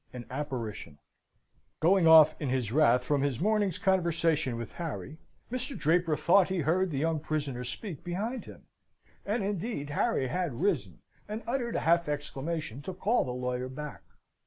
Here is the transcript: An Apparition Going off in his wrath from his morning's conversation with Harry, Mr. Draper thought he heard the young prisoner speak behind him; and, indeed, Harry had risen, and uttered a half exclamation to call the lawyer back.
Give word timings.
An 0.13 0.25
Apparition 0.31 0.97
Going 1.79 2.07
off 2.07 2.33
in 2.41 2.49
his 2.49 2.71
wrath 2.71 3.03
from 3.03 3.21
his 3.21 3.39
morning's 3.39 3.77
conversation 3.77 4.57
with 4.57 4.71
Harry, 4.71 5.19
Mr. 5.51 5.77
Draper 5.77 6.17
thought 6.17 6.49
he 6.49 6.57
heard 6.61 6.89
the 6.89 6.97
young 6.97 7.19
prisoner 7.19 7.63
speak 7.63 8.03
behind 8.03 8.45
him; 8.45 8.65
and, 9.27 9.43
indeed, 9.43 9.91
Harry 9.91 10.25
had 10.27 10.59
risen, 10.59 11.03
and 11.29 11.43
uttered 11.45 11.75
a 11.75 11.81
half 11.81 12.09
exclamation 12.09 12.81
to 12.81 12.95
call 12.95 13.23
the 13.25 13.31
lawyer 13.31 13.69
back. 13.69 14.01